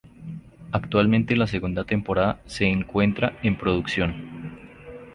Actualmente 0.71 1.35
la 1.35 1.45
segunda 1.45 1.83
temporada 1.83 2.41
se 2.47 2.65
encuentra 2.65 3.37
en 3.43 3.55
producción. 3.55 4.57